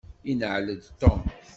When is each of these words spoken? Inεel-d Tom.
Inεel-d 0.31 0.83
Tom. 0.99 1.21